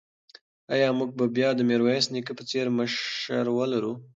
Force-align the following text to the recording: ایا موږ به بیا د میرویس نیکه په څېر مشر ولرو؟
ایا 0.73 0.87
موږ 0.97 1.09
به 1.17 1.25
بیا 1.35 1.49
د 1.55 1.59
میرویس 1.69 2.05
نیکه 2.13 2.33
په 2.37 2.43
څېر 2.49 2.65
مشر 2.77 3.45
ولرو؟ 3.57 3.93